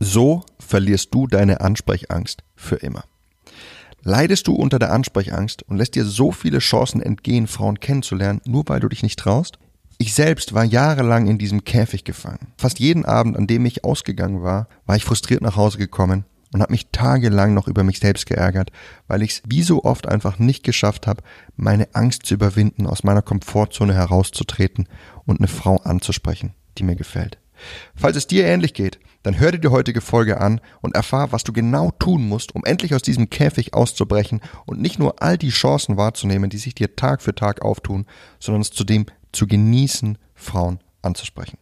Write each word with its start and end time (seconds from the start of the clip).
So 0.00 0.44
verlierst 0.60 1.12
du 1.12 1.26
deine 1.26 1.60
Ansprechangst 1.60 2.44
für 2.54 2.76
immer. 2.76 3.04
Leidest 4.02 4.46
du 4.46 4.54
unter 4.54 4.78
der 4.78 4.92
Ansprechangst 4.92 5.64
und 5.64 5.76
lässt 5.76 5.96
dir 5.96 6.04
so 6.04 6.30
viele 6.30 6.60
Chancen 6.60 7.02
entgehen, 7.02 7.48
Frauen 7.48 7.80
kennenzulernen, 7.80 8.40
nur 8.46 8.64
weil 8.68 8.80
du 8.80 8.88
dich 8.88 9.02
nicht 9.02 9.18
traust? 9.18 9.58
Ich 9.98 10.14
selbst 10.14 10.54
war 10.54 10.62
jahrelang 10.62 11.26
in 11.26 11.38
diesem 11.38 11.64
Käfig 11.64 12.04
gefangen. 12.04 12.52
Fast 12.56 12.78
jeden 12.78 13.04
Abend, 13.04 13.36
an 13.36 13.48
dem 13.48 13.66
ich 13.66 13.82
ausgegangen 13.82 14.44
war, 14.44 14.68
war 14.86 14.94
ich 14.94 15.04
frustriert 15.04 15.42
nach 15.42 15.56
Hause 15.56 15.78
gekommen 15.78 16.24
und 16.54 16.62
habe 16.62 16.72
mich 16.72 16.86
tagelang 16.92 17.52
noch 17.52 17.66
über 17.66 17.82
mich 17.82 17.98
selbst 17.98 18.26
geärgert, 18.26 18.70
weil 19.08 19.22
ich 19.22 19.32
es 19.32 19.42
wie 19.48 19.62
so 19.62 19.82
oft 19.82 20.06
einfach 20.06 20.38
nicht 20.38 20.62
geschafft 20.62 21.08
habe, 21.08 21.24
meine 21.56 21.88
Angst 21.94 22.24
zu 22.26 22.34
überwinden, 22.34 22.86
aus 22.86 23.02
meiner 23.02 23.22
Komfortzone 23.22 23.94
herauszutreten 23.94 24.88
und 25.26 25.40
eine 25.40 25.48
Frau 25.48 25.78
anzusprechen, 25.78 26.54
die 26.78 26.84
mir 26.84 26.94
gefällt. 26.96 27.38
Falls 27.96 28.16
es 28.16 28.28
dir 28.28 28.46
ähnlich 28.46 28.74
geht, 28.74 29.00
dann 29.22 29.38
hör 29.38 29.52
dir 29.52 29.58
die 29.58 29.68
heutige 29.68 30.00
Folge 30.00 30.40
an 30.40 30.60
und 30.80 30.94
erfahr, 30.94 31.32
was 31.32 31.44
du 31.44 31.52
genau 31.52 31.90
tun 31.98 32.28
musst, 32.28 32.54
um 32.54 32.64
endlich 32.64 32.94
aus 32.94 33.02
diesem 33.02 33.30
Käfig 33.30 33.74
auszubrechen 33.74 34.40
und 34.66 34.80
nicht 34.80 34.98
nur 34.98 35.22
all 35.22 35.36
die 35.36 35.50
Chancen 35.50 35.96
wahrzunehmen, 35.96 36.50
die 36.50 36.58
sich 36.58 36.74
dir 36.74 36.96
Tag 36.96 37.22
für 37.22 37.34
Tag 37.34 37.62
auftun, 37.62 38.06
sondern 38.38 38.62
es 38.62 38.70
zudem 38.70 39.06
zu 39.32 39.46
genießen, 39.46 40.18
Frauen 40.34 40.80
anzusprechen. 41.02 41.58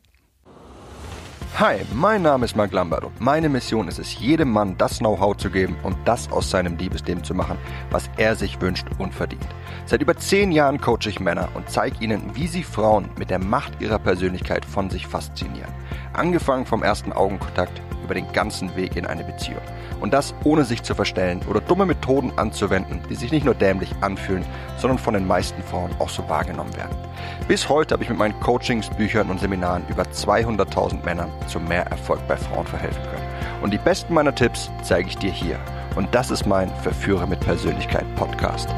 Hi, 1.59 1.78
mein 1.95 2.20
Name 2.20 2.45
ist 2.45 2.55
Mark 2.55 2.70
Lambert 2.73 3.05
und 3.05 3.19
meine 3.19 3.48
Mission 3.48 3.88
ist 3.88 3.98
es, 3.98 4.19
jedem 4.19 4.52
Mann 4.52 4.77
das 4.77 4.98
Know-how 4.98 5.38
zu 5.38 5.48
geben 5.48 5.74
und 5.84 5.97
das 6.05 6.30
aus 6.30 6.51
seinem 6.51 6.77
Liebesleben 6.77 7.24
zu 7.24 7.33
machen, 7.33 7.56
was 7.91 8.10
er 8.19 8.37
sich 8.37 8.60
wünscht 8.60 8.84
und 8.98 9.14
verdient. 9.14 9.48
Seit 9.87 10.02
über 10.02 10.14
zehn 10.19 10.52
Jahren 10.52 10.78
coache 10.78 11.09
ich 11.09 11.19
Männer 11.19 11.48
und 11.55 11.70
zeige 11.70 12.05
ihnen, 12.05 12.30
wie 12.34 12.47
sie 12.47 12.62
Frauen 12.62 13.09
mit 13.19 13.30
der 13.30 13.38
Macht 13.38 13.80
ihrer 13.80 13.98
Persönlichkeit 13.98 14.66
von 14.66 14.91
sich 14.91 15.06
faszinieren. 15.06 15.73
Angefangen 16.12 16.66
vom 16.66 16.83
ersten 16.83 17.14
Augenkontakt 17.14 17.80
über 18.06 18.15
den 18.15 18.33
ganzen 18.33 18.74
Weg 18.77 18.96
in 18.96 19.05
eine 19.05 19.24
Beziehung. 19.24 19.60
Und 20.01 20.14
das 20.14 20.34
ohne 20.45 20.64
sich 20.64 20.83
zu 20.83 20.95
verstellen 20.95 21.41
oder 21.51 21.60
dumme 21.60 21.84
Methoden 21.84 22.33
anzuwenden, 22.36 23.03
die 23.11 23.17
sich 23.17 23.33
nicht 23.33 23.44
nur 23.44 23.55
dämlich 23.55 23.92
anfühlen, 24.00 24.44
sondern 24.78 24.98
von 24.98 25.14
den 25.14 25.27
meisten 25.27 25.62
Frauen 25.62 25.91
auch 25.98 26.08
so 26.08 26.27
wahrgenommen 26.28 26.75
werden. 26.77 26.97
Bis 27.48 27.69
heute 27.69 27.95
habe 27.95 28.05
ich 28.05 28.08
mit 28.08 28.19
meinen 28.19 28.39
Coachings, 28.41 28.89
Büchern 28.91 29.28
und 29.28 29.41
Seminaren 29.41 29.83
über 29.89 30.05
200.000 30.05 31.05
Männern 31.05 31.30
zu 31.48 31.58
mehr 31.61 31.86
Erfolg 31.86 32.20
bei 32.28 32.36
Frauen 32.36 32.67
verhelfen 32.67 33.03
können. 33.03 33.27
Und 33.62 33.72
die 33.72 33.78
besten 33.78 34.14
meiner 34.14 34.34
Tipps 34.34 34.70
zeige 34.83 35.08
ich 35.08 35.19
dir 35.19 35.33
hier. 35.33 35.58
Und 35.97 36.14
das 36.14 36.30
ist 36.30 36.47
mein 36.47 36.70
Verführer 36.83 37.27
mit 37.27 37.41
Persönlichkeit 37.41 38.05
Podcast. 38.14 38.69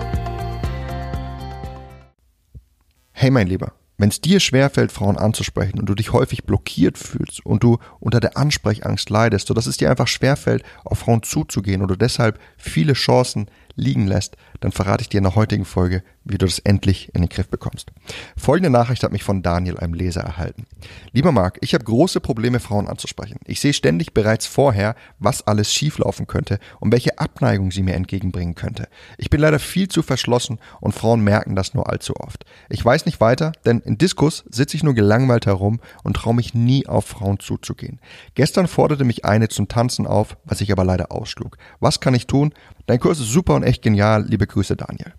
Hey 3.13 3.31
mein 3.31 3.49
Lieber. 3.49 3.73
Wenn 4.01 4.11
es 4.11 4.21
dir 4.21 4.39
schwerfällt, 4.39 4.93
Frauen 4.93 5.19
anzusprechen 5.19 5.81
und 5.81 5.87
du 5.87 5.95
dich 5.97 6.13
häufig 6.13 6.45
blockiert 6.45 6.99
fühlst 6.99 7.45
und 7.45 7.65
du 7.65 7.79
unter 7.99 8.21
der 8.21 8.37
Ansprechangst 8.37 9.11
leidest, 9.11 9.49
sodass 9.49 9.67
es 9.67 9.77
dir 9.77 9.91
einfach 9.91 10.07
schwerfällt, 10.07 10.63
auf 10.85 11.01
Frauen 11.01 11.25
zuzugehen 11.25 11.83
oder 11.83 11.97
deshalb 11.97 12.39
viele 12.57 12.93
Chancen 12.93 13.49
liegen 13.79 14.07
lässt, 14.07 14.37
dann 14.61 14.73
verrate 14.73 15.03
ich 15.03 15.09
dir 15.09 15.19
in 15.19 15.25
der 15.25 15.35
heutigen 15.35 15.65
Folge, 15.65 16.03
wie 16.25 16.37
du 16.37 16.47
das 16.47 16.59
endlich 16.59 17.15
in 17.15 17.23
den 17.23 17.29
Griff 17.29 17.49
bekommst. 17.49 17.91
Folgende 18.37 18.71
Nachricht 18.71 19.03
hat 19.03 19.13
mich 19.13 19.23
von 19.23 19.43
Daniel, 19.43 19.79
einem 19.79 19.95
Leser, 19.95 20.21
erhalten. 20.21 20.67
Lieber 21.13 21.33
Marc, 21.33 21.59
ich 21.63 21.75
habe 21.75 21.85
große 21.85 22.21
Probleme, 22.21 22.61
Frauen 22.61 22.89
anzusprechen. 22.89 23.39
Ich 23.47 23.61
sehe 23.61 23.73
ständig 23.73 24.13
bereits 24.13 24.47
vorher, 24.47 24.95
was 25.19 25.47
alles 25.47 25.73
schieflaufen 25.73 26.27
könnte 26.27 26.59
und 26.81 26.93
welche 26.93 27.19
Abneigung 27.19 27.71
sie 27.71 27.83
mir 27.83 27.95
entgegenbringen 27.95 28.55
könnte. 28.55 28.89
Ich 29.17 29.31
bin 29.31 29.41
leider 29.41 29.59
viel 29.59 29.89
zu 29.89 30.03
verschlossen 30.03 30.59
und 30.81 30.95
Frauen 30.95 31.23
merken 31.23 31.57
das 31.57 31.73
nur 31.73 31.89
allzu 31.89 32.17
oft. 32.17 32.45
Ich 32.69 32.85
weiß 32.85 33.07
nicht 33.07 33.21
weiter, 33.21 33.53
denn 33.65 33.81
in 33.81 33.97
Diskus 33.97 34.45
sitze 34.51 34.77
ich 34.77 34.83
nur 34.83 34.95
gelangweilt 34.95 35.47
herum 35.47 35.81
und 36.03 36.15
traue 36.15 36.35
mich 36.35 36.53
nie 36.53 36.87
auf 36.87 37.07
Frauen 37.07 37.39
zuzugehen. 37.39 38.01
Gestern 38.35 38.67
forderte 38.67 39.05
mich 39.05 39.25
eine 39.25 39.49
zum 39.49 39.69
Tanzen 39.69 40.07
auf, 40.07 40.37
was 40.45 40.61
ich 40.61 40.73
aber 40.73 40.85
leider 40.85 41.13
ausschlug. 41.13 41.57
Was 41.81 42.01
kann 42.01 42.15
ich 42.15 42.27
tun? 42.27 42.53
Dein 42.89 43.01
Kurs 43.01 43.21
ist 43.21 43.29
super 43.29 43.55
und 43.55 43.65
echt 43.65 43.83
genial. 43.83 44.25
Liebe 44.27 44.47
Grüße, 44.47 44.75
Daniel. 44.75 45.13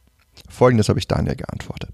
Folgendes 0.50 0.90
habe 0.90 0.98
ich 0.98 1.08
Daniel 1.08 1.36
geantwortet. 1.36 1.92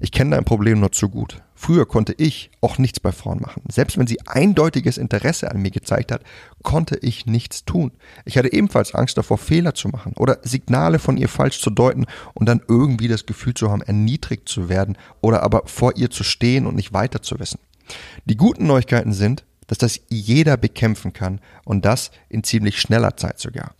Ich 0.00 0.10
kenne 0.10 0.34
dein 0.34 0.44
Problem 0.46 0.80
nur 0.80 0.90
zu 0.90 1.10
gut. 1.10 1.42
Früher 1.54 1.84
konnte 1.84 2.14
ich 2.16 2.50
auch 2.62 2.78
nichts 2.78 2.98
bei 2.98 3.12
Frauen 3.12 3.42
machen. 3.42 3.62
Selbst 3.70 3.98
wenn 3.98 4.06
sie 4.06 4.26
eindeutiges 4.26 4.96
Interesse 4.96 5.50
an 5.50 5.60
mir 5.60 5.70
gezeigt 5.70 6.12
hat, 6.12 6.22
konnte 6.62 6.96
ich 6.96 7.26
nichts 7.26 7.66
tun. 7.66 7.92
Ich 8.24 8.38
hatte 8.38 8.54
ebenfalls 8.54 8.94
Angst 8.94 9.18
davor, 9.18 9.36
Fehler 9.36 9.74
zu 9.74 9.88
machen 9.88 10.14
oder 10.16 10.38
Signale 10.44 10.98
von 10.98 11.18
ihr 11.18 11.28
falsch 11.28 11.60
zu 11.60 11.68
deuten 11.68 12.06
und 12.32 12.48
dann 12.48 12.62
irgendwie 12.66 13.08
das 13.08 13.26
Gefühl 13.26 13.52
zu 13.52 13.70
haben, 13.70 13.82
erniedrigt 13.82 14.48
zu 14.48 14.70
werden 14.70 14.96
oder 15.20 15.42
aber 15.42 15.64
vor 15.66 15.94
ihr 15.94 16.08
zu 16.08 16.24
stehen 16.24 16.66
und 16.66 16.74
nicht 16.74 16.94
weiter 16.94 17.20
zu 17.20 17.38
wissen. 17.38 17.58
Die 18.24 18.36
guten 18.36 18.66
Neuigkeiten 18.66 19.12
sind, 19.12 19.44
dass 19.72 19.78
das 19.78 20.00
jeder 20.10 20.58
bekämpfen 20.58 21.14
kann 21.14 21.40
und 21.64 21.86
das 21.86 22.10
in 22.28 22.44
ziemlich 22.44 22.78
schneller 22.78 23.16
Zeit 23.16 23.38
sogar. 23.38 23.74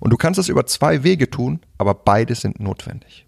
Und 0.00 0.10
du 0.12 0.16
kannst 0.16 0.38
das 0.38 0.48
über 0.48 0.66
zwei 0.66 1.04
Wege 1.04 1.30
tun, 1.30 1.60
aber 1.78 1.94
beide 1.94 2.34
sind 2.34 2.58
notwendig. 2.58 3.26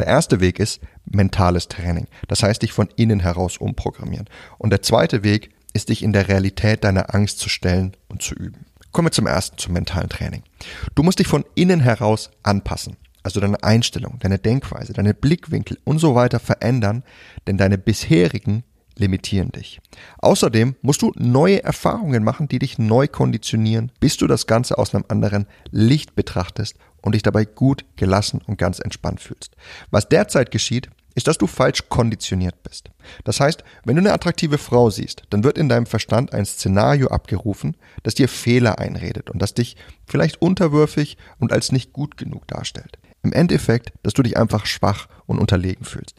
Der 0.00 0.08
erste 0.08 0.40
Weg 0.40 0.58
ist 0.58 0.80
mentales 1.04 1.68
Training, 1.68 2.08
das 2.26 2.42
heißt 2.42 2.62
dich 2.62 2.72
von 2.72 2.88
innen 2.96 3.20
heraus 3.20 3.56
umprogrammieren. 3.56 4.28
Und 4.58 4.70
der 4.70 4.82
zweite 4.82 5.22
Weg 5.22 5.50
ist 5.74 5.90
dich 5.90 6.02
in 6.02 6.12
der 6.12 6.26
Realität 6.26 6.82
deiner 6.82 7.14
Angst 7.14 7.38
zu 7.38 7.48
stellen 7.48 7.96
und 8.08 8.20
zu 8.20 8.34
üben. 8.34 8.66
Kommen 8.90 9.06
wir 9.06 9.12
zum 9.12 9.28
ersten, 9.28 9.58
zum 9.58 9.74
mentalen 9.74 10.08
Training. 10.08 10.42
Du 10.96 11.04
musst 11.04 11.20
dich 11.20 11.28
von 11.28 11.44
innen 11.54 11.78
heraus 11.78 12.32
anpassen. 12.42 12.96
Also 13.22 13.38
deine 13.38 13.62
Einstellung, 13.62 14.18
deine 14.18 14.40
Denkweise, 14.40 14.92
deine 14.92 15.14
Blickwinkel 15.14 15.78
und 15.84 16.00
so 16.00 16.16
weiter 16.16 16.40
verändern, 16.40 17.04
denn 17.46 17.58
deine 17.58 17.78
bisherigen 17.78 18.64
limitieren 18.98 19.50
dich. 19.52 19.80
Außerdem 20.18 20.76
musst 20.82 21.02
du 21.02 21.12
neue 21.16 21.62
Erfahrungen 21.62 22.24
machen, 22.24 22.48
die 22.48 22.58
dich 22.58 22.78
neu 22.78 23.08
konditionieren, 23.08 23.92
bis 24.00 24.16
du 24.16 24.26
das 24.26 24.46
Ganze 24.46 24.78
aus 24.78 24.94
einem 24.94 25.04
anderen 25.08 25.46
Licht 25.70 26.14
betrachtest 26.14 26.76
und 27.02 27.14
dich 27.14 27.22
dabei 27.22 27.44
gut, 27.44 27.84
gelassen 27.96 28.40
und 28.46 28.58
ganz 28.58 28.78
entspannt 28.78 29.20
fühlst. 29.20 29.56
Was 29.90 30.08
derzeit 30.08 30.50
geschieht, 30.50 30.90
ist, 31.14 31.26
dass 31.26 31.38
du 31.38 31.48
falsch 31.48 31.88
konditioniert 31.88 32.62
bist. 32.62 32.90
Das 33.24 33.40
heißt, 33.40 33.64
wenn 33.84 33.96
du 33.96 34.02
eine 34.02 34.12
attraktive 34.12 34.56
Frau 34.56 34.88
siehst, 34.88 35.24
dann 35.30 35.42
wird 35.42 35.58
in 35.58 35.68
deinem 35.68 35.86
Verstand 35.86 36.32
ein 36.32 36.46
Szenario 36.46 37.08
abgerufen, 37.08 37.76
das 38.04 38.14
dir 38.14 38.28
Fehler 38.28 38.78
einredet 38.78 39.28
und 39.28 39.42
das 39.42 39.52
dich 39.52 39.76
vielleicht 40.06 40.40
unterwürfig 40.40 41.16
und 41.38 41.52
als 41.52 41.72
nicht 41.72 41.92
gut 41.92 42.16
genug 42.16 42.46
darstellt. 42.46 42.98
Im 43.22 43.32
Endeffekt, 43.32 43.92
dass 44.04 44.14
du 44.14 44.22
dich 44.22 44.36
einfach 44.36 44.64
schwach 44.64 45.08
und 45.26 45.38
unterlegen 45.38 45.84
fühlst. 45.84 46.14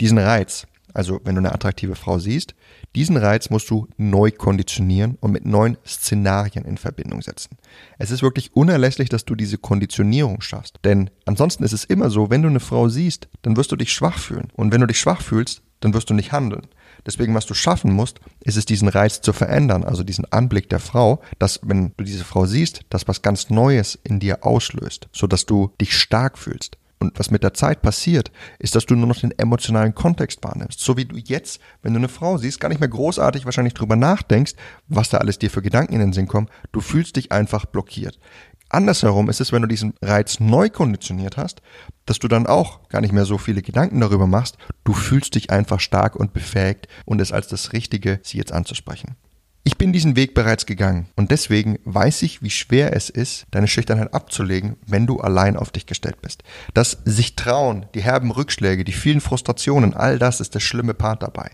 Diesen 0.00 0.18
Reiz, 0.18 0.66
also 0.94 1.20
wenn 1.24 1.34
du 1.34 1.40
eine 1.40 1.52
attraktive 1.52 1.94
Frau 1.94 2.18
siehst, 2.18 2.54
diesen 2.94 3.16
Reiz 3.16 3.50
musst 3.50 3.70
du 3.70 3.88
neu 3.96 4.30
konditionieren 4.30 5.16
und 5.20 5.32
mit 5.32 5.44
neuen 5.44 5.78
Szenarien 5.86 6.64
in 6.64 6.76
Verbindung 6.76 7.22
setzen. 7.22 7.56
Es 7.98 8.10
ist 8.10 8.22
wirklich 8.22 8.54
unerlässlich, 8.54 9.08
dass 9.08 9.24
du 9.24 9.34
diese 9.34 9.58
Konditionierung 9.58 10.40
schaffst. 10.40 10.78
Denn 10.84 11.10
ansonsten 11.24 11.64
ist 11.64 11.72
es 11.72 11.84
immer 11.84 12.10
so, 12.10 12.30
wenn 12.30 12.42
du 12.42 12.48
eine 12.48 12.60
Frau 12.60 12.88
siehst, 12.88 13.28
dann 13.42 13.56
wirst 13.56 13.72
du 13.72 13.76
dich 13.76 13.92
schwach 13.92 14.18
fühlen. 14.18 14.48
Und 14.54 14.72
wenn 14.72 14.80
du 14.80 14.86
dich 14.86 15.00
schwach 15.00 15.22
fühlst, 15.22 15.62
dann 15.80 15.94
wirst 15.94 16.10
du 16.10 16.14
nicht 16.14 16.32
handeln. 16.32 16.66
Deswegen, 17.04 17.34
was 17.34 17.46
du 17.46 17.54
schaffen 17.54 17.92
musst, 17.92 18.20
ist 18.44 18.56
es, 18.56 18.64
diesen 18.64 18.88
Reiz 18.88 19.20
zu 19.20 19.32
verändern, 19.32 19.84
also 19.84 20.04
diesen 20.04 20.30
Anblick 20.30 20.68
der 20.68 20.78
Frau, 20.78 21.20
dass, 21.38 21.60
wenn 21.62 21.92
du 21.96 22.04
diese 22.04 22.24
Frau 22.24 22.46
siehst, 22.46 22.82
das 22.90 23.08
was 23.08 23.22
ganz 23.22 23.50
Neues 23.50 23.98
in 24.04 24.20
dir 24.20 24.44
auslöst, 24.44 25.08
sodass 25.12 25.44
du 25.46 25.72
dich 25.80 25.96
stark 25.96 26.38
fühlst. 26.38 26.78
Und 27.02 27.18
was 27.18 27.32
mit 27.32 27.42
der 27.42 27.52
Zeit 27.52 27.82
passiert, 27.82 28.30
ist, 28.60 28.76
dass 28.76 28.86
du 28.86 28.94
nur 28.94 29.08
noch 29.08 29.18
den 29.18 29.36
emotionalen 29.36 29.92
Kontext 29.92 30.44
wahrnimmst. 30.44 30.78
So 30.78 30.96
wie 30.96 31.04
du 31.04 31.16
jetzt, 31.16 31.60
wenn 31.82 31.94
du 31.94 31.98
eine 31.98 32.08
Frau 32.08 32.38
siehst, 32.38 32.60
gar 32.60 32.68
nicht 32.68 32.78
mehr 32.78 32.88
großartig 32.88 33.44
wahrscheinlich 33.44 33.74
drüber 33.74 33.96
nachdenkst, 33.96 34.52
was 34.86 35.08
da 35.08 35.18
alles 35.18 35.40
dir 35.40 35.50
für 35.50 35.62
Gedanken 35.62 35.94
in 35.94 35.98
den 35.98 36.12
Sinn 36.12 36.28
kommen. 36.28 36.48
Du 36.70 36.80
fühlst 36.80 37.16
dich 37.16 37.32
einfach 37.32 37.66
blockiert. 37.66 38.20
Andersherum 38.68 39.28
ist 39.28 39.40
es, 39.40 39.50
wenn 39.50 39.62
du 39.62 39.68
diesen 39.68 39.94
Reiz 40.00 40.38
neu 40.38 40.70
konditioniert 40.70 41.36
hast, 41.36 41.60
dass 42.06 42.20
du 42.20 42.28
dann 42.28 42.46
auch 42.46 42.88
gar 42.88 43.00
nicht 43.00 43.12
mehr 43.12 43.24
so 43.24 43.36
viele 43.36 43.62
Gedanken 43.62 43.98
darüber 43.98 44.28
machst. 44.28 44.56
Du 44.84 44.92
fühlst 44.92 45.34
dich 45.34 45.50
einfach 45.50 45.80
stark 45.80 46.14
und 46.14 46.32
befähigt 46.32 46.86
und 47.04 47.20
es 47.20 47.32
als 47.32 47.48
das 47.48 47.72
Richtige, 47.72 48.20
sie 48.22 48.38
jetzt 48.38 48.52
anzusprechen. 48.52 49.16
Ich 49.64 49.78
bin 49.78 49.92
diesen 49.92 50.16
Weg 50.16 50.34
bereits 50.34 50.66
gegangen 50.66 51.06
und 51.14 51.30
deswegen 51.30 51.78
weiß 51.84 52.22
ich, 52.22 52.42
wie 52.42 52.50
schwer 52.50 52.96
es 52.96 53.08
ist, 53.10 53.46
deine 53.52 53.68
Schüchternheit 53.68 54.12
abzulegen, 54.12 54.76
wenn 54.86 55.06
du 55.06 55.20
allein 55.20 55.56
auf 55.56 55.70
dich 55.70 55.86
gestellt 55.86 56.20
bist. 56.20 56.42
Das 56.74 56.98
sich 57.04 57.36
trauen, 57.36 57.86
die 57.94 58.02
herben 58.02 58.32
Rückschläge, 58.32 58.82
die 58.82 58.92
vielen 58.92 59.20
Frustrationen, 59.20 59.94
all 59.94 60.18
das 60.18 60.40
ist 60.40 60.56
der 60.56 60.60
schlimme 60.60 60.94
Part 60.94 61.22
dabei. 61.22 61.50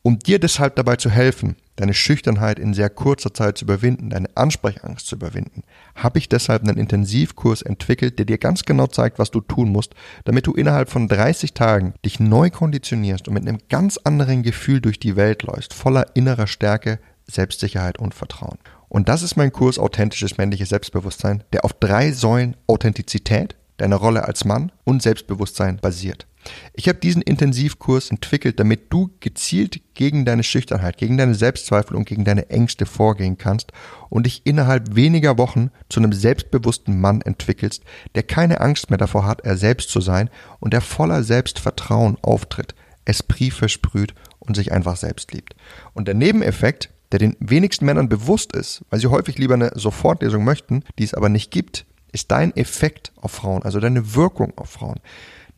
Um 0.00 0.18
dir 0.18 0.38
deshalb 0.38 0.76
dabei 0.76 0.96
zu 0.96 1.10
helfen, 1.10 1.56
deine 1.76 1.92
Schüchternheit 1.92 2.58
in 2.58 2.72
sehr 2.72 2.88
kurzer 2.88 3.34
Zeit 3.34 3.58
zu 3.58 3.66
überwinden, 3.66 4.08
deine 4.08 4.34
Ansprechangst 4.34 5.06
zu 5.06 5.16
überwinden, 5.16 5.64
habe 5.94 6.18
ich 6.18 6.30
deshalb 6.30 6.62
einen 6.62 6.78
Intensivkurs 6.78 7.60
entwickelt, 7.60 8.18
der 8.18 8.24
dir 8.24 8.38
ganz 8.38 8.64
genau 8.64 8.86
zeigt, 8.86 9.18
was 9.18 9.30
du 9.30 9.42
tun 9.42 9.68
musst, 9.68 9.94
damit 10.24 10.46
du 10.46 10.54
innerhalb 10.54 10.88
von 10.88 11.08
30 11.08 11.52
Tagen 11.52 11.92
dich 12.06 12.20
neu 12.20 12.48
konditionierst 12.48 13.28
und 13.28 13.34
mit 13.34 13.46
einem 13.46 13.58
ganz 13.68 13.98
anderen 13.98 14.42
Gefühl 14.42 14.80
durch 14.80 14.98
die 14.98 15.16
Welt 15.16 15.42
läufst, 15.42 15.74
voller 15.74 16.16
innerer 16.16 16.46
Stärke, 16.46 17.00
Selbstsicherheit 17.30 17.98
und 17.98 18.14
Vertrauen. 18.14 18.58
Und 18.88 19.08
das 19.08 19.22
ist 19.22 19.36
mein 19.36 19.52
Kurs 19.52 19.78
Authentisches 19.78 20.38
männliches 20.38 20.70
Selbstbewusstsein, 20.70 21.44
der 21.52 21.64
auf 21.64 21.74
drei 21.74 22.12
Säulen 22.12 22.56
Authentizität, 22.66 23.56
deiner 23.76 23.96
Rolle 23.96 24.24
als 24.24 24.44
Mann 24.44 24.72
und 24.84 25.02
Selbstbewusstsein 25.02 25.76
basiert. 25.76 26.26
Ich 26.72 26.88
habe 26.88 26.98
diesen 26.98 27.22
Intensivkurs 27.22 28.10
entwickelt, 28.10 28.58
damit 28.58 28.92
du 28.92 29.10
gezielt 29.20 29.80
gegen 29.94 30.24
deine 30.24 30.42
Schüchternheit, 30.42 30.96
gegen 30.96 31.18
deine 31.18 31.34
Selbstzweifel 31.34 31.96
und 31.96 32.06
gegen 32.06 32.24
deine 32.24 32.50
Ängste 32.50 32.86
vorgehen 32.86 33.38
kannst 33.38 33.72
und 34.08 34.24
dich 34.24 34.42
innerhalb 34.44 34.94
weniger 34.94 35.38
Wochen 35.38 35.70
zu 35.88 36.00
einem 36.00 36.12
selbstbewussten 36.12 37.00
Mann 37.00 37.20
entwickelst, 37.22 37.82
der 38.14 38.22
keine 38.22 38.60
Angst 38.60 38.90
mehr 38.90 38.98
davor 38.98 39.26
hat, 39.26 39.40
er 39.42 39.56
selbst 39.56 39.90
zu 39.90 40.00
sein 40.00 40.30
und 40.60 40.72
der 40.72 40.80
voller 40.80 41.22
Selbstvertrauen 41.22 42.16
auftritt, 42.22 42.74
Esprit 43.04 43.52
versprüht 43.52 44.14
und 44.38 44.54
sich 44.54 44.72
einfach 44.72 44.96
selbst 44.96 45.32
liebt. 45.32 45.54
Und 45.94 46.08
der 46.08 46.14
Nebeneffekt, 46.14 46.90
der 47.12 47.18
den 47.18 47.36
wenigsten 47.40 47.84
Männern 47.84 48.08
bewusst 48.08 48.52
ist, 48.52 48.84
weil 48.90 49.00
sie 49.00 49.06
häufig 49.06 49.38
lieber 49.38 49.54
eine 49.54 49.72
Sofortlesung 49.74 50.44
möchten, 50.44 50.84
die 50.98 51.04
es 51.04 51.14
aber 51.14 51.28
nicht 51.28 51.50
gibt, 51.50 51.86
ist 52.12 52.30
dein 52.30 52.56
Effekt 52.56 53.12
auf 53.16 53.32
Frauen, 53.32 53.62
also 53.62 53.80
deine 53.80 54.14
Wirkung 54.14 54.56
auf 54.56 54.70
Frauen. 54.70 55.00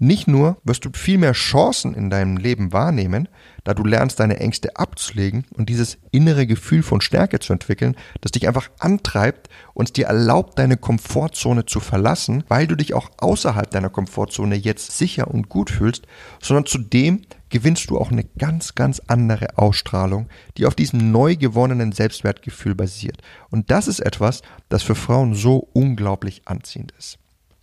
Nicht 0.02 0.28
nur 0.28 0.56
wirst 0.64 0.86
du 0.86 0.90
viel 0.94 1.18
mehr 1.18 1.32
Chancen 1.32 1.92
in 1.92 2.08
deinem 2.08 2.38
Leben 2.38 2.72
wahrnehmen, 2.72 3.28
da 3.64 3.74
du 3.74 3.84
lernst, 3.84 4.18
deine 4.18 4.40
Ängste 4.40 4.76
abzulegen 4.76 5.44
und 5.54 5.68
dieses 5.68 5.98
innere 6.10 6.46
Gefühl 6.46 6.82
von 6.82 7.02
Stärke 7.02 7.38
zu 7.38 7.52
entwickeln, 7.52 7.94
das 8.22 8.32
dich 8.32 8.48
einfach 8.48 8.70
antreibt 8.78 9.50
und 9.74 9.98
dir 9.98 10.06
erlaubt, 10.06 10.58
deine 10.58 10.78
Komfortzone 10.78 11.66
zu 11.66 11.80
verlassen, 11.80 12.44
weil 12.48 12.66
du 12.66 12.76
dich 12.76 12.94
auch 12.94 13.10
außerhalb 13.18 13.70
deiner 13.70 13.90
Komfortzone 13.90 14.56
jetzt 14.56 14.96
sicher 14.96 15.28
und 15.28 15.50
gut 15.50 15.68
fühlst, 15.68 16.06
sondern 16.40 16.64
zudem 16.64 17.20
gewinnst 17.50 17.90
du 17.90 17.98
auch 17.98 18.10
eine 18.10 18.24
ganz, 18.38 18.74
ganz 18.74 19.00
andere 19.06 19.58
Ausstrahlung, 19.58 20.28
die 20.56 20.66
auf 20.66 20.74
diesem 20.74 21.10
neu 21.10 21.36
gewonnenen 21.36 21.92
Selbstwertgefühl 21.92 22.74
basiert. 22.74 23.18
Und 23.50 23.70
das 23.70 23.88
ist 23.88 24.00
etwas, 24.00 24.42
das 24.68 24.82
für 24.82 24.94
Frauen 24.94 25.34
so 25.34 25.68
unglaublich 25.72 26.42
anziehend 26.46 26.92
ist. 26.98 27.18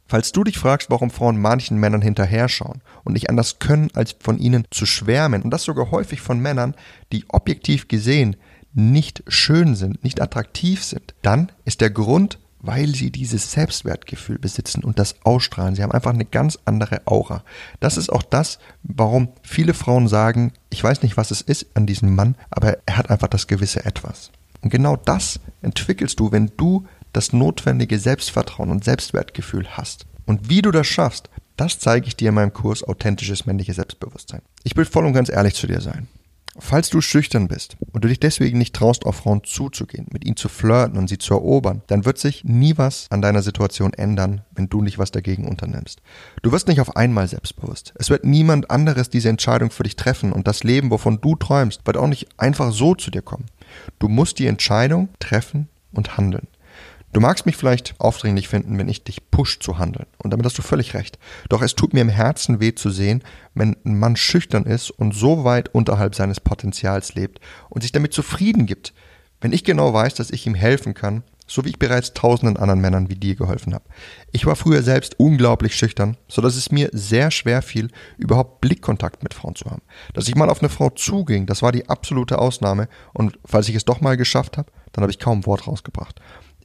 Falls 0.10 0.32
du 0.32 0.44
dich 0.46 0.58
fragst, 0.58 0.90
warum 0.90 1.10
Frauen 1.10 1.42
manchen 1.42 1.78
Männern 1.78 2.02
hinterher 2.02 2.48
schauen 2.48 2.82
und 3.04 3.14
nicht 3.14 3.30
anders 3.30 3.60
können, 3.60 3.90
als 3.94 4.16
von 4.20 4.38
ihnen 4.38 4.66
zu 4.72 4.86
schwärmen, 4.86 5.42
und 5.42 5.52
das 5.52 5.64
sogar 5.64 5.92
häufig 5.92 6.22
von 6.22 6.40
Männern, 6.40 6.76
die 7.12 7.26
objektiv 7.28 7.88
gesehen 7.90 8.38
nicht 8.74 9.24
schön 9.28 9.76
sind, 9.76 10.04
nicht 10.04 10.22
attraktiv 10.22 10.84
sind, 10.84 11.14
dann 11.24 11.52
ist 11.66 11.82
der 11.82 11.90
Grund, 11.90 12.40
weil 12.68 12.94
sie 12.94 13.12
dieses 13.12 13.52
Selbstwertgefühl 13.54 14.38
besitzen 14.38 14.84
und 14.84 15.00
das 15.00 15.16
ausstrahlen. 15.24 15.74
Sie 15.74 15.82
haben 15.82 15.94
einfach 15.94 16.14
eine 16.14 16.26
ganz 16.26 16.60
andere 16.66 17.02
Aura. 17.06 17.44
Das 17.80 17.98
ist 17.98 18.12
auch 18.12 18.24
das, 18.24 18.60
warum 18.84 19.30
viele 19.42 19.74
Frauen 19.74 20.10
sagen, 20.10 20.52
ich 20.70 20.84
weiß 20.84 21.02
nicht, 21.02 21.16
was 21.16 21.32
es 21.32 21.42
ist 21.42 21.68
an 21.76 21.88
diesem 21.88 22.14
Mann, 22.14 22.36
aber 22.50 22.78
er 22.86 22.98
hat 22.98 23.10
einfach 23.10 23.30
das 23.30 23.48
gewisse 23.48 23.86
Etwas. 23.86 24.32
Und 24.62 24.70
genau 24.70 24.98
das 24.98 25.40
entwickelst 25.62 26.20
du, 26.20 26.34
wenn 26.34 26.52
du 26.58 26.86
das 27.14 27.32
notwendige 27.32 28.00
Selbstvertrauen 28.00 28.70
und 28.70 28.84
Selbstwertgefühl 28.84 29.78
hast. 29.78 30.06
Und 30.26 30.50
wie 30.50 30.62
du 30.62 30.72
das 30.72 30.88
schaffst, 30.88 31.30
das 31.56 31.80
zeige 31.80 32.08
ich 32.08 32.18
dir 32.18 32.30
in 32.30 32.36
meinem 32.36 32.54
Kurs 32.54 32.84
Authentisches 32.84 33.46
männliches 33.46 33.78
Selbstbewusstsein. 33.78 34.42
Ich 34.64 34.76
will 34.76 34.86
voll 34.86 35.06
und 35.06 35.14
ganz 35.14 35.30
ehrlich 35.30 35.56
zu 35.56 35.68
dir 35.68 35.80
sein. 35.80 36.10
Falls 36.60 36.90
du 36.90 37.02
schüchtern 37.02 37.48
bist 37.48 37.78
und 37.94 38.04
du 38.04 38.08
dich 38.08 38.20
deswegen 38.20 38.58
nicht 38.58 38.76
traust, 38.76 39.06
auf 39.06 39.18
Frauen 39.18 39.44
zuzugehen, 39.44 40.08
mit 40.12 40.26
ihnen 40.26 40.38
zu 40.38 40.50
flirten 40.50 40.98
und 40.98 41.08
sie 41.08 41.20
zu 41.20 41.36
erobern, 41.36 41.84
dann 41.88 42.06
wird 42.06 42.18
sich 42.18 42.44
nie 42.44 42.78
was 42.78 43.08
an 43.12 43.22
deiner 43.22 43.44
Situation 43.44 43.94
ändern, 43.94 44.42
wenn 44.56 44.68
du 44.68 44.82
nicht 44.82 44.98
was 44.98 45.12
dagegen 45.12 45.48
unternimmst. 45.48 46.02
Du 46.42 46.52
wirst 46.52 46.68
nicht 46.68 46.82
auf 46.82 46.96
einmal 46.96 47.28
selbstbewusst. 47.28 47.94
Es 47.96 48.10
wird 48.10 48.26
niemand 48.26 48.72
anderes 48.72 49.10
diese 49.10 49.30
Entscheidung 49.30 49.70
für 49.70 49.84
dich 49.84 49.96
treffen 49.96 50.34
und 50.34 50.48
das 50.48 50.64
Leben, 50.64 50.90
wovon 50.90 51.22
du 51.22 51.36
träumst, 51.36 51.86
wird 51.86 51.98
auch 51.98 52.08
nicht 52.08 52.28
einfach 52.38 52.72
so 52.72 52.96
zu 52.96 53.12
dir 53.12 53.22
kommen. 53.22 53.46
Du 54.00 54.08
musst 54.08 54.40
die 54.40 54.48
Entscheidung 54.48 55.10
treffen 55.20 55.68
und 55.92 56.18
handeln. 56.18 56.48
Du 57.14 57.22
magst 57.22 57.46
mich 57.46 57.56
vielleicht 57.56 57.96
aufdringlich 58.00 58.48
finden, 58.48 58.78
wenn 58.78 58.90
ich 58.90 59.04
dich 59.04 59.32
push 59.32 59.60
zu 59.60 59.78
handeln. 59.78 60.08
Und 60.18 60.32
damit 60.32 60.46
hast 60.46 60.58
du 60.58 60.62
völlig 60.62 60.94
recht. 60.94 61.18
Doch 61.50 61.62
es 61.62 61.74
tut 61.74 61.94
mir 61.94 62.02
im 62.02 62.10
Herzen 62.10 62.60
weh 62.60 62.76
zu 62.76 62.90
sehen, 62.90 63.24
wenn 63.56 63.78
ein 63.86 63.98
Mann 63.98 64.16
schüchtern 64.16 64.66
ist 64.66 64.92
und 64.92 65.16
so 65.16 65.44
weit 65.44 65.74
unterhalb 65.74 66.16
seines 66.16 66.40
Potenzials 66.40 67.16
lebt 67.16 67.40
und 67.70 67.82
sich 67.82 67.92
damit 67.92 68.14
zufrieden 68.14 68.66
gibt, 68.66 68.94
wenn 69.42 69.54
ich 69.54 69.64
genau 69.64 69.94
weiß, 69.94 70.16
dass 70.16 70.32
ich 70.32 70.46
ihm 70.46 70.56
helfen 70.56 70.94
kann, 70.94 71.24
so 71.48 71.64
wie 71.64 71.70
ich 71.70 71.80
bereits 71.80 72.14
tausenden 72.14 72.58
anderen 72.58 72.82
Männern 72.82 73.10
wie 73.10 73.16
dir 73.16 73.36
geholfen 73.36 73.74
habe. 73.74 73.86
Ich 74.32 74.46
war 74.46 74.58
früher 74.58 74.84
selbst 74.84 75.18
unglaublich 75.18 75.76
schüchtern, 75.76 76.18
so 76.28 76.42
dass 76.42 76.58
es 76.58 76.72
mir 76.72 76.90
sehr 76.92 77.32
schwer 77.32 77.62
fiel, 77.62 77.90
überhaupt 78.18 78.60
Blickkontakt 78.60 79.24
mit 79.24 79.34
Frauen 79.34 79.56
zu 79.56 79.66
haben. 79.72 79.82
Dass 80.14 80.28
ich 80.28 80.36
mal 80.36 80.50
auf 80.50 80.60
eine 80.60 80.70
Frau 80.70 80.90
zuging, 80.90 81.46
das 81.46 81.62
war 81.62 81.72
die 81.72 81.88
absolute 81.88 82.38
Ausnahme 82.38 82.90
und 83.14 83.40
falls 83.46 83.70
ich 83.70 83.76
es 83.76 83.86
doch 83.86 84.02
mal 84.02 84.18
geschafft 84.18 84.58
habe, 84.58 84.72
dann 84.92 85.04
habe 85.04 85.12
ich 85.12 85.20
kaum 85.20 85.46
Wort 85.46 85.68
rausgebracht. 85.68 86.20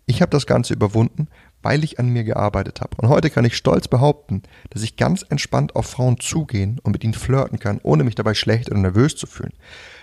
Ich 0.07 0.21
habe 0.21 0.31
das 0.31 0.47
Ganze 0.47 0.75
überwunden, 0.75 1.29
weil 1.63 1.85
ich 1.85 1.99
an 1.99 2.09
mir 2.09 2.25
gearbeitet 2.25 2.81
habe. 2.81 2.97
Und 2.97 3.09
heute 3.09 3.31
kann 3.31 3.45
ich 3.45 3.57
stolz 3.57 3.89
behaupten, 3.89 4.43
dass 4.71 4.83
ich 4.83 4.97
ganz 4.97 5.23
entspannt 5.29 5.77
auf 5.77 5.87
Frauen 5.87 6.19
zugehen 6.19 6.81
und 6.83 6.93
mit 6.93 7.05
ihnen 7.05 7.15
flirten 7.15 7.59
kann, 7.59 7.81
ohne 7.83 8.05
mich 8.05 8.17
dabei 8.17 8.35
schlecht 8.35 8.71
oder 8.71 8.81
nervös 8.81 9.17
zu 9.17 9.27
fühlen. 9.27 9.53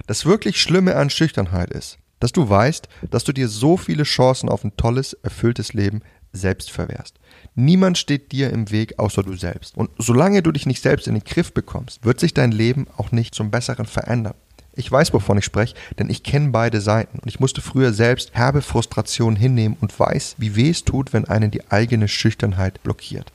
Das 0.07 0.25
wirklich 0.25 0.61
Schlimme 0.61 0.95
an 0.95 1.09
Schüchternheit 1.09 1.69
ist, 1.71 1.99
dass 2.19 2.31
du 2.31 2.47
weißt, 2.49 2.87
dass 3.11 3.23
du 3.23 3.33
dir 3.33 3.47
so 3.47 3.77
viele 3.77 4.03
Chancen 4.03 4.49
auf 4.49 4.63
ein 4.63 4.75
tolles, 4.77 5.13
erfülltes 5.13 5.73
Leben 5.73 6.01
selbst 6.31 6.71
verwehrst. 6.71 7.19
Niemand 7.55 7.97
steht 7.97 8.31
dir 8.31 8.51
im 8.51 8.71
Weg 8.71 8.99
außer 8.99 9.23
du 9.23 9.35
selbst. 9.35 9.75
Und 9.75 9.89
solange 9.97 10.43
du 10.43 10.51
dich 10.51 10.65
nicht 10.65 10.81
selbst 10.81 11.07
in 11.07 11.15
den 11.15 11.23
Griff 11.23 11.53
bekommst, 11.53 12.05
wird 12.05 12.19
sich 12.19 12.33
dein 12.33 12.51
Leben 12.51 12.87
auch 12.97 13.11
nicht 13.11 13.33
zum 13.33 13.51
Besseren 13.51 13.85
verändern. 13.85 14.35
Ich 14.73 14.91
weiß, 14.91 15.13
wovon 15.13 15.37
ich 15.37 15.45
spreche, 15.45 15.75
denn 15.97 16.09
ich 16.09 16.23
kenne 16.23 16.49
beide 16.49 16.79
Seiten 16.79 17.19
und 17.19 17.27
ich 17.27 17.39
musste 17.39 17.61
früher 17.61 17.91
selbst 17.91 18.33
herbe 18.33 18.61
Frustrationen 18.61 19.37
hinnehmen 19.37 19.77
und 19.81 19.99
weiß, 19.99 20.35
wie 20.37 20.55
weh 20.55 20.69
es 20.69 20.85
tut, 20.85 21.11
wenn 21.11 21.25
einen 21.25 21.51
die 21.51 21.69
eigene 21.69 22.07
Schüchternheit 22.07 22.81
blockiert. 22.83 23.31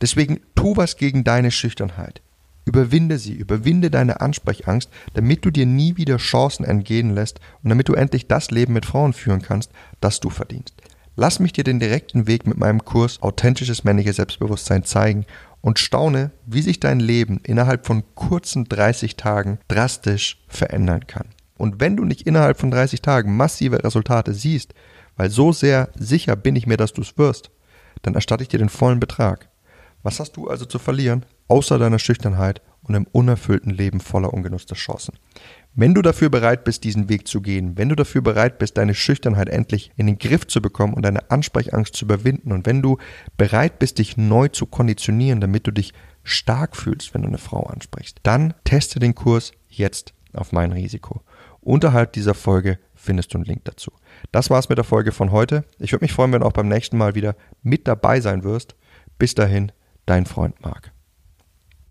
Deswegen 0.00 0.40
tu 0.54 0.76
was 0.76 0.96
gegen 0.96 1.24
deine 1.24 1.50
Schüchternheit. 1.50 2.20
Überwinde 2.64 3.18
sie, 3.18 3.34
überwinde 3.34 3.90
deine 3.90 4.20
Ansprechangst, 4.20 4.88
damit 5.12 5.44
du 5.44 5.50
dir 5.50 5.66
nie 5.66 5.96
wieder 5.96 6.16
Chancen 6.16 6.64
entgehen 6.64 7.14
lässt 7.14 7.40
und 7.62 7.68
damit 7.68 7.88
du 7.88 7.94
endlich 7.94 8.26
das 8.26 8.50
Leben 8.50 8.72
mit 8.72 8.86
Frauen 8.86 9.12
führen 9.12 9.42
kannst, 9.42 9.70
das 10.00 10.20
du 10.20 10.30
verdienst. 10.30 10.74
Lass 11.16 11.38
mich 11.38 11.52
dir 11.52 11.62
den 11.62 11.78
direkten 11.78 12.26
Weg 12.26 12.46
mit 12.46 12.58
meinem 12.58 12.84
Kurs 12.84 13.22
Authentisches 13.22 13.84
männliches 13.84 14.16
Selbstbewusstsein 14.16 14.84
zeigen 14.84 15.26
und 15.64 15.78
staune, 15.78 16.30
wie 16.44 16.60
sich 16.60 16.78
dein 16.78 17.00
Leben 17.00 17.40
innerhalb 17.42 17.86
von 17.86 18.02
kurzen 18.14 18.64
30 18.64 19.16
Tagen 19.16 19.58
drastisch 19.66 20.44
verändern 20.46 21.06
kann. 21.06 21.28
Und 21.56 21.80
wenn 21.80 21.96
du 21.96 22.04
nicht 22.04 22.26
innerhalb 22.26 22.60
von 22.60 22.70
30 22.70 23.00
Tagen 23.00 23.34
massive 23.34 23.82
Resultate 23.82 24.34
siehst, 24.34 24.74
weil 25.16 25.30
so 25.30 25.52
sehr 25.52 25.88
sicher 25.94 26.36
bin 26.36 26.54
ich 26.54 26.66
mir, 26.66 26.76
dass 26.76 26.92
du 26.92 27.00
es 27.00 27.16
wirst, 27.16 27.50
dann 28.02 28.14
erstatte 28.14 28.42
ich 28.42 28.50
dir 28.50 28.58
den 28.58 28.68
vollen 28.68 29.00
Betrag. 29.00 29.48
Was 30.02 30.20
hast 30.20 30.36
du 30.36 30.48
also 30.48 30.66
zu 30.66 30.78
verlieren, 30.78 31.24
außer 31.48 31.78
deiner 31.78 31.98
Schüchternheit 31.98 32.60
und 32.82 32.94
einem 32.94 33.06
unerfüllten 33.10 33.70
Leben 33.70 34.00
voller 34.00 34.34
ungenutzter 34.34 34.74
Chancen? 34.74 35.14
Wenn 35.76 35.92
du 35.92 36.02
dafür 36.02 36.28
bereit 36.28 36.62
bist, 36.62 36.84
diesen 36.84 37.08
Weg 37.08 37.26
zu 37.26 37.40
gehen, 37.40 37.76
wenn 37.76 37.88
du 37.88 37.96
dafür 37.96 38.22
bereit 38.22 38.58
bist, 38.58 38.78
deine 38.78 38.94
Schüchternheit 38.94 39.48
endlich 39.48 39.90
in 39.96 40.06
den 40.06 40.18
Griff 40.18 40.46
zu 40.46 40.62
bekommen 40.62 40.94
und 40.94 41.02
deine 41.02 41.32
Ansprechangst 41.32 41.96
zu 41.96 42.04
überwinden 42.04 42.52
und 42.52 42.64
wenn 42.64 42.80
du 42.80 42.98
bereit 43.36 43.80
bist, 43.80 43.98
dich 43.98 44.16
neu 44.16 44.46
zu 44.48 44.66
konditionieren, 44.66 45.40
damit 45.40 45.66
du 45.66 45.72
dich 45.72 45.92
stark 46.22 46.76
fühlst, 46.76 47.12
wenn 47.12 47.22
du 47.22 47.28
eine 47.28 47.38
Frau 47.38 47.64
ansprichst, 47.64 48.20
dann 48.22 48.54
teste 48.62 49.00
den 49.00 49.16
Kurs 49.16 49.50
jetzt 49.68 50.14
auf 50.32 50.52
mein 50.52 50.70
Risiko. 50.70 51.22
Unterhalb 51.60 52.12
dieser 52.12 52.34
Folge 52.34 52.78
findest 52.94 53.34
du 53.34 53.38
einen 53.38 53.46
Link 53.46 53.64
dazu. 53.64 53.90
Das 54.30 54.50
war's 54.50 54.68
mit 54.68 54.78
der 54.78 54.84
Folge 54.84 55.10
von 55.10 55.32
heute. 55.32 55.64
Ich 55.78 55.92
würde 55.92 56.04
mich 56.04 56.12
freuen, 56.12 56.32
wenn 56.32 56.40
du 56.40 56.46
auch 56.46 56.52
beim 56.52 56.68
nächsten 56.68 56.98
Mal 56.98 57.16
wieder 57.16 57.34
mit 57.62 57.88
dabei 57.88 58.20
sein 58.20 58.44
wirst. 58.44 58.76
Bis 59.18 59.34
dahin, 59.34 59.72
dein 60.06 60.26
Freund 60.26 60.60
Marc. 60.60 60.93